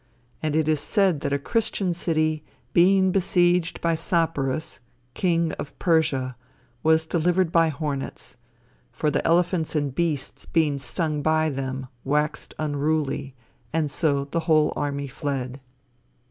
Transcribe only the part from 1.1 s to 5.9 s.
that a christian city, being besieged by Sapores, king of